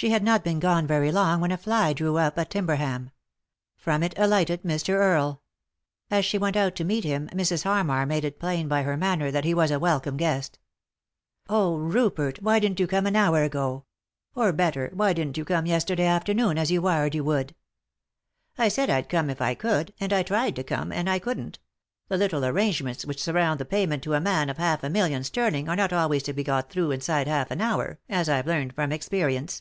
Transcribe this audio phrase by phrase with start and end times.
[0.00, 3.10] She had not been gone very long when a fly drew up at Timberham.
[3.76, 4.94] From it alighted Mr.
[4.94, 5.42] Earle.
[6.10, 7.64] As she went out to meet him Mrs.
[7.64, 10.58] Harmar made it plain by her manner that he was a welcome guest."
[11.50, 13.84] Oh, Rupert, why didn't you come an hour ago?
[14.34, 17.54] Or, better, why didn't you come yesterday afternoon as you wired you would?""
[18.56, 21.58] I said I'd come if I could; and I tried to come, and I couldn't.
[22.08, 25.24] The little arrangements which sur round the payment to a man of half a million
[25.24, 28.72] sterling are not always to be got through inside half an hour, as I've learned
[28.74, 29.60] from experience."